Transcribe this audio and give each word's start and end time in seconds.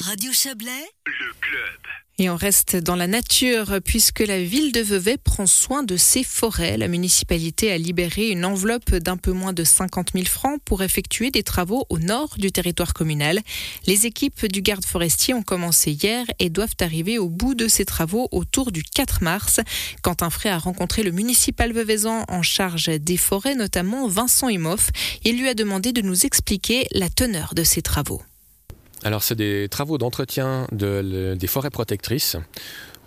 Radio 0.00 0.32
Chablais, 0.32 0.88
le 1.06 1.32
club. 1.40 1.80
Et 2.18 2.30
on 2.30 2.36
reste 2.36 2.76
dans 2.76 2.96
la 2.96 3.06
nature 3.06 3.78
puisque 3.84 4.20
la 4.20 4.42
ville 4.42 4.72
de 4.72 4.80
Vevey 4.80 5.18
prend 5.18 5.46
soin 5.46 5.82
de 5.82 5.98
ses 5.98 6.24
forêts. 6.24 6.78
La 6.78 6.88
municipalité 6.88 7.70
a 7.70 7.76
libéré 7.76 8.30
une 8.30 8.46
enveloppe 8.46 8.94
d'un 8.94 9.18
peu 9.18 9.32
moins 9.32 9.52
de 9.52 9.64
50 9.64 10.12
000 10.14 10.24
francs 10.24 10.60
pour 10.64 10.82
effectuer 10.82 11.30
des 11.30 11.42
travaux 11.42 11.84
au 11.90 11.98
nord 11.98 12.36
du 12.38 12.50
territoire 12.50 12.94
communal. 12.94 13.40
Les 13.86 14.06
équipes 14.06 14.46
du 14.46 14.62
garde 14.62 14.84
forestier 14.84 15.34
ont 15.34 15.42
commencé 15.42 15.92
hier 15.92 16.24
et 16.38 16.48
doivent 16.48 16.76
arriver 16.80 17.18
au 17.18 17.28
bout 17.28 17.54
de 17.54 17.68
ces 17.68 17.84
travaux 17.84 18.28
autour 18.32 18.72
du 18.72 18.82
4 18.82 19.22
mars. 19.22 19.60
Quentin 20.02 20.30
Frey 20.30 20.48
a 20.48 20.58
rencontré 20.58 21.02
le 21.02 21.12
municipal 21.12 21.72
veveysan 21.72 22.24
en 22.28 22.42
charge 22.42 22.88
des 22.88 23.18
forêts, 23.18 23.54
notamment 23.54 24.08
Vincent 24.08 24.48
Imoff. 24.48 24.90
Il 25.24 25.38
lui 25.38 25.48
a 25.48 25.54
demandé 25.54 25.92
de 25.92 26.00
nous 26.00 26.24
expliquer 26.24 26.86
la 26.92 27.10
teneur 27.10 27.54
de 27.54 27.62
ces 27.62 27.82
travaux. 27.82 28.22
Alors 29.04 29.22
c'est 29.22 29.34
des 29.34 29.68
travaux 29.68 29.98
d'entretien 29.98 30.66
de, 30.70 31.34
des 31.34 31.46
forêts 31.46 31.70
protectrices. 31.70 32.36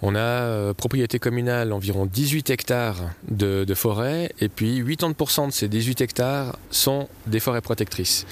On 0.02 0.14
a 0.14 0.20
euh, 0.20 0.74
propriété 0.74 1.20
communale 1.20 1.72
environ 1.72 2.06
18 2.06 2.50
hectares 2.50 3.12
de, 3.30 3.64
de 3.64 3.74
forêt 3.74 4.30
et 4.42 4.50
puis 4.50 4.84
80% 4.84 5.48
de 5.48 5.52
ces 5.54 5.70
18 5.70 6.02
hectares 6.02 6.60
sont 6.70 7.08
des 7.28 7.40
forêts 7.40 7.62
protectrices. 7.62 8.26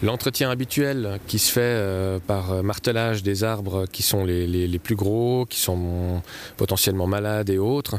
L'entretien 0.00 0.48
habituel 0.48 1.18
qui 1.26 1.40
se 1.40 1.50
fait 1.50 1.60
euh, 1.60 2.20
par 2.24 2.62
martelage 2.62 3.24
des 3.24 3.42
arbres 3.42 3.86
qui 3.86 4.04
sont 4.04 4.24
les, 4.24 4.78
plus 4.78 4.94
gros, 4.94 5.44
qui 5.44 5.58
sont 5.58 6.22
potentiellement 6.56 7.08
malades 7.08 7.50
et 7.50 7.58
autres, 7.58 7.98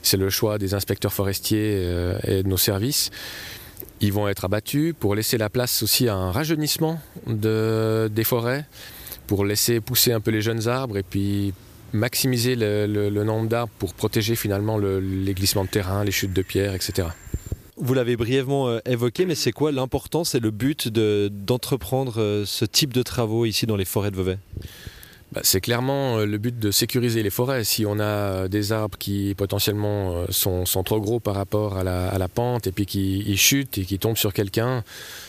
c'est 0.00 0.16
le 0.16 0.30
choix 0.30 0.58
des 0.58 0.72
inspecteurs 0.72 1.12
forestiers 1.12 1.74
euh, 1.74 2.18
et 2.22 2.44
de 2.44 2.48
nos 2.48 2.56
services. 2.56 3.10
Ils 4.00 4.12
vont 4.12 4.28
être 4.28 4.46
abattus 4.46 4.94
pour 4.98 5.14
laisser 5.14 5.36
la 5.36 5.50
place 5.50 5.82
aussi 5.82 6.08
à 6.08 6.14
un 6.14 6.32
rajeunissement 6.32 6.98
de, 7.26 8.08
des 8.10 8.24
forêts, 8.24 8.64
pour 9.26 9.44
laisser 9.44 9.80
pousser 9.80 10.12
un 10.12 10.20
peu 10.20 10.30
les 10.30 10.40
jeunes 10.40 10.68
arbres 10.68 10.96
et 10.96 11.02
puis 11.02 11.52
maximiser 11.92 12.56
le, 12.56 13.08
nombre 13.24 13.48
d'arbres 13.48 13.72
pour 13.78 13.94
protéger 13.94 14.36
finalement 14.36 14.78
le, 14.78 15.00
les 15.00 15.34
glissements 15.34 15.64
de 15.64 15.70
terrain, 15.70 16.04
les 16.04 16.12
chutes 16.12 16.32
de 16.32 16.42
pierres, 16.42 16.74
etc. 16.74 17.08
Vous 17.76 17.94
l'avez 17.94 18.16
brièvement 18.16 18.68
euh, 18.68 18.78
évoqué, 18.84 19.24
mais 19.24 19.34
c'est 19.34 19.52
quoi 19.52 19.72
l'importance 19.72 20.34
et 20.34 20.40
le 20.40 20.50
but 20.50 20.88
d'entreprendre 20.88 22.18
de, 22.18 22.44
ce 22.46 22.64
type 22.64 22.92
de 22.92 23.02
travaux 23.02 23.46
ici 23.46 23.66
dans 23.66 23.76
les 23.76 23.86
forêts 23.86 24.10
de 24.10 24.16
Vevey? 24.16 24.38
Bah, 25.32 25.40
c'est 25.44 25.60
clairement 25.60 26.18
euh, 26.18 26.26
le 26.26 26.38
but 26.38 26.58
de 26.58 26.70
sécuriser 26.70 27.22
les 27.22 27.30
forêts. 27.30 27.64
Si 27.64 27.86
on 27.86 27.98
a 27.98 28.04
euh, 28.04 28.48
des 28.48 28.72
arbres 28.72 28.98
qui 28.98 29.34
potentiellement 29.36 30.24
sont, 30.30 30.66
sont 30.66 30.82
trop 30.82 31.00
gros 31.00 31.20
par 31.20 31.34
rapport 31.34 31.76
à 31.76 31.84
la, 31.84 32.28
pente 32.28 32.66
et 32.66 32.72
puis 32.72 32.86
qui 32.86 33.36
chutent 33.36 33.78
et 33.78 33.84
qui 33.84 33.98
tombent 33.98 34.16
sur 34.16 34.32
quelqu'un, 34.32 34.84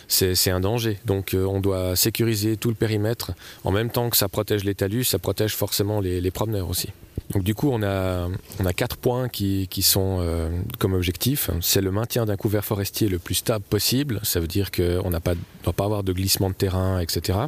c'est 0.07 0.51
un 0.51 0.59
danger. 0.59 0.99
Donc 1.05 1.35
on 1.35 1.59
doit 1.59 1.95
sécuriser 1.95 2.57
tout 2.57 2.69
le 2.69 2.75
périmètre. 2.75 3.31
En 3.63 3.71
même 3.71 3.89
temps 3.89 4.09
que 4.09 4.17
ça 4.17 4.27
protège 4.27 4.63
les 4.63 4.75
talus, 4.75 5.05
ça 5.05 5.19
protège 5.19 5.55
forcément 5.55 5.99
les 5.99 6.31
promeneurs 6.31 6.69
aussi. 6.69 6.89
Donc 7.33 7.43
du 7.43 7.55
coup, 7.55 7.69
on 7.71 7.81
a, 7.83 8.27
on 8.59 8.65
a 8.65 8.73
quatre 8.73 8.97
points 8.97 9.29
qui, 9.29 9.67
qui 9.69 9.81
sont 9.81 10.17
euh, 10.19 10.49
comme 10.79 10.93
objectif. 10.93 11.49
C'est 11.61 11.81
le 11.81 11.91
maintien 11.91 12.25
d'un 12.25 12.35
couvert 12.35 12.65
forestier 12.65 13.07
le 13.07 13.19
plus 13.19 13.35
stable 13.35 13.63
possible. 13.63 14.19
Ça 14.23 14.39
veut 14.39 14.47
dire 14.47 14.71
qu'on 14.71 15.09
ne 15.09 15.17
doit 15.63 15.73
pas 15.73 15.85
avoir 15.85 16.03
de 16.03 16.13
glissement 16.13 16.49
de 16.49 16.55
terrain, 16.55 16.99
etc. 16.99 17.39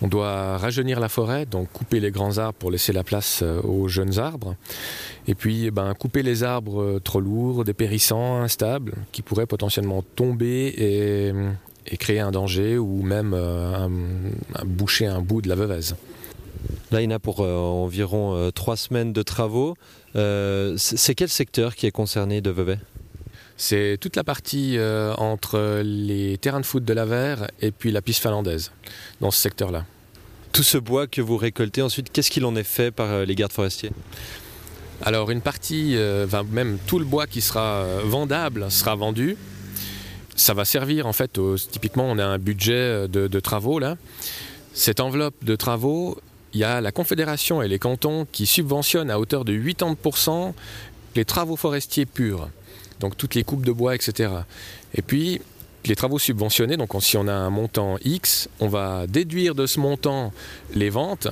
On 0.00 0.08
doit 0.08 0.56
rajeunir 0.58 1.00
la 1.00 1.08
forêt, 1.08 1.46
donc 1.46 1.70
couper 1.72 2.00
les 2.00 2.10
grands 2.10 2.38
arbres 2.38 2.58
pour 2.58 2.70
laisser 2.70 2.92
la 2.92 3.04
place 3.04 3.42
aux 3.42 3.88
jeunes 3.88 4.18
arbres. 4.18 4.56
Et 5.28 5.34
puis, 5.34 5.66
eh 5.66 5.70
ben, 5.70 5.94
couper 5.94 6.22
les 6.22 6.42
arbres 6.42 6.98
trop 7.04 7.20
lourds, 7.20 7.64
dépérissants, 7.64 8.40
instables, 8.40 8.94
qui 9.12 9.22
pourraient 9.22 9.46
potentiellement 9.46 10.02
tomber 10.16 10.66
et, 10.76 11.32
et 11.86 11.96
créer 11.96 12.20
un 12.20 12.30
danger 12.30 12.78
ou 12.78 13.02
même 13.02 13.32
euh, 13.34 13.88
boucher 14.64 15.06
un 15.06 15.20
bout 15.20 15.42
de 15.42 15.48
la 15.48 15.54
veuvez. 15.54 15.94
Là, 16.92 17.00
il 17.00 17.04
y 17.04 17.06
en 17.06 17.16
a 17.16 17.18
pour 17.18 17.40
euh, 17.40 17.56
environ 17.56 18.36
euh, 18.36 18.50
trois 18.50 18.76
semaines 18.76 19.14
de 19.14 19.22
travaux. 19.22 19.74
Euh, 20.14 20.74
c'est 20.76 21.14
quel 21.14 21.30
secteur 21.30 21.74
qui 21.74 21.86
est 21.86 21.90
concerné 21.90 22.42
de 22.42 22.50
Vevey? 22.50 22.78
C'est 23.56 23.96
toute 23.98 24.14
la 24.14 24.24
partie 24.24 24.76
euh, 24.76 25.14
entre 25.14 25.80
les 25.82 26.36
terrains 26.36 26.60
de 26.60 26.66
foot 26.66 26.84
de 26.84 26.92
la 26.92 27.06
Verre 27.06 27.50
et 27.62 27.70
puis 27.70 27.92
la 27.92 28.02
piste 28.02 28.20
finlandaise, 28.20 28.72
dans 29.22 29.30
ce 29.30 29.40
secteur-là. 29.40 29.86
Tout 30.52 30.62
ce 30.62 30.76
bois 30.76 31.06
que 31.06 31.22
vous 31.22 31.38
récoltez 31.38 31.80
ensuite, 31.80 32.12
qu'est-ce 32.12 32.30
qu'il 32.30 32.44
en 32.44 32.54
est 32.56 32.62
fait 32.62 32.90
par 32.90 33.10
euh, 33.10 33.24
les 33.24 33.36
gardes 33.36 33.52
forestiers? 33.52 33.92
Alors 35.00 35.30
une 35.30 35.40
partie, 35.40 35.96
euh, 35.96 36.26
même 36.50 36.78
tout 36.86 36.98
le 36.98 37.06
bois 37.06 37.26
qui 37.26 37.40
sera 37.40 37.86
vendable 38.04 38.70
sera 38.70 38.96
vendu. 38.96 39.38
Ça 40.36 40.52
va 40.52 40.66
servir 40.66 41.06
en 41.06 41.12
fait, 41.14 41.40
typiquement 41.70 42.04
on 42.04 42.18
a 42.18 42.24
un 42.24 42.38
budget 42.38 43.08
de, 43.08 43.28
de 43.28 43.40
travaux 43.40 43.78
là. 43.78 43.96
Cette 44.74 45.00
enveloppe 45.00 45.44
de 45.44 45.56
travaux, 45.56 46.18
il 46.54 46.60
y 46.60 46.64
a 46.64 46.80
la 46.80 46.92
Confédération 46.92 47.62
et 47.62 47.68
les 47.68 47.78
cantons 47.78 48.26
qui 48.30 48.46
subventionnent 48.46 49.10
à 49.10 49.18
hauteur 49.18 49.44
de 49.44 49.52
80% 49.52 50.52
les 51.14 51.24
travaux 51.24 51.56
forestiers 51.56 52.06
purs, 52.06 52.48
donc 53.00 53.16
toutes 53.16 53.34
les 53.34 53.44
coupes 53.44 53.64
de 53.64 53.72
bois, 53.72 53.94
etc. 53.94 54.30
Et 54.94 55.02
puis, 55.02 55.40
les 55.84 55.96
travaux 55.96 56.18
subventionnés, 56.18 56.76
donc 56.76 56.90
si 57.00 57.16
on 57.16 57.26
a 57.28 57.32
un 57.32 57.50
montant 57.50 57.96
X, 58.04 58.48
on 58.60 58.68
va 58.68 59.06
déduire 59.06 59.54
de 59.54 59.66
ce 59.66 59.80
montant 59.80 60.32
les 60.74 60.90
ventes, 60.90 61.28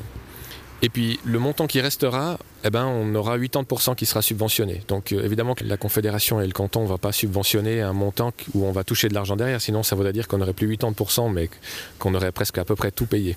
et 0.82 0.88
puis 0.88 1.20
le 1.25 1.38
montant 1.38 1.66
qui 1.66 1.81
restera, 1.81 2.38
eh 2.64 2.70
ben, 2.70 2.87
on 2.87 3.14
aura 3.14 3.38
80% 3.38 3.94
qui 3.94 4.06
sera 4.06 4.22
subventionné. 4.22 4.82
Donc 4.88 5.12
euh, 5.12 5.22
évidemment 5.25 5.54
que 5.54 5.64
la 5.64 5.76
Confédération 5.76 6.41
et 6.41 6.47
le 6.47 6.52
canton 6.52 6.82
ne 6.82 6.88
vont 6.88 6.98
pas 6.98 7.12
subventionner 7.12 7.82
un 7.82 7.92
montant 7.92 8.32
où 8.54 8.64
on 8.64 8.72
va 8.72 8.82
toucher 8.82 9.08
de 9.08 9.14
l'argent 9.14 9.37
derrière, 9.37 9.60
sinon 9.60 9.82
ça 9.82 9.94
voudrait 9.94 10.12
dire 10.12 10.26
qu'on 10.26 10.38
n'aurait 10.38 10.54
plus 10.54 10.69
80%, 10.69 11.32
mais 11.32 11.50
qu'on 11.98 12.14
aurait 12.14 12.32
presque 12.32 12.58
à 12.58 12.64
peu 12.64 12.76
près 12.76 12.91
tout 12.91 13.06
payé. 13.06 13.37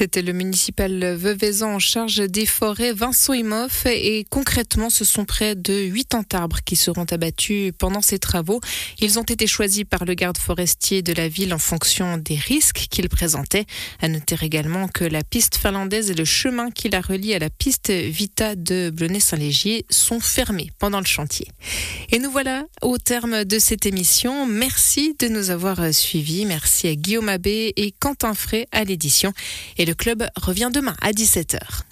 C'était 0.00 0.22
le 0.22 0.32
municipal 0.32 1.14
Veveysan 1.14 1.74
en 1.74 1.78
charge 1.78 2.26
des 2.26 2.46
forêts, 2.46 2.94
Vincent 2.94 3.34
Imoff. 3.34 3.84
Et 3.84 4.24
concrètement, 4.30 4.88
ce 4.88 5.04
sont 5.04 5.26
près 5.26 5.54
de 5.54 5.92
80 5.92 6.24
arbres 6.32 6.60
qui 6.64 6.74
seront 6.74 7.04
abattus 7.04 7.72
pendant 7.76 8.00
ces 8.00 8.18
travaux. 8.18 8.62
Ils 9.00 9.18
ont 9.18 9.24
été 9.24 9.46
choisis 9.46 9.84
par 9.84 10.06
le 10.06 10.14
garde 10.14 10.38
forestier 10.38 11.02
de 11.02 11.12
la 11.12 11.28
ville 11.28 11.52
en 11.52 11.58
fonction 11.58 12.16
des 12.16 12.36
risques 12.36 12.86
qu'ils 12.88 13.10
présentaient. 13.10 13.66
À 14.00 14.08
noter 14.08 14.36
également 14.40 14.88
que 14.88 15.04
la 15.04 15.22
piste 15.22 15.56
finlandaise 15.56 16.10
et 16.10 16.14
le 16.14 16.24
chemin 16.24 16.70
qui 16.70 16.88
la 16.88 17.02
relie 17.02 17.34
à 17.34 17.38
la 17.38 17.50
piste 17.50 17.90
Vita 17.90 18.56
de 18.56 18.88
Blonay-Saint-Légier 18.88 19.84
sont 19.90 20.20
fermés 20.20 20.70
pendant 20.78 21.00
le 21.00 21.04
chantier. 21.04 21.48
Et 22.10 22.20
nous 22.20 22.30
voilà 22.30 22.64
au 22.80 22.96
terme 22.96 23.44
de 23.44 23.58
cette 23.58 23.84
émission. 23.84 24.46
Merci 24.46 25.14
de 25.18 25.28
nous 25.28 25.50
avoir 25.50 25.92
suivis. 25.92 26.46
Merci 26.46 26.88
à 26.88 26.94
Guillaume 26.94 27.28
Abbé 27.28 27.74
et 27.76 27.92
Quentin 27.92 28.32
Frey 28.32 28.66
à 28.72 28.84
l'édition. 28.84 29.34
Et 29.76 29.89
le 29.90 29.94
club 29.96 30.24
revient 30.36 30.70
demain 30.72 30.94
à 31.02 31.10
17h. 31.10 31.82